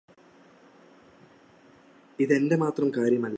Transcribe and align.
ഇത് 2.19 2.33
എന്റെ 2.33 2.55
മാത്രം 2.55 2.89
കാര്യമല്ല 2.89 3.29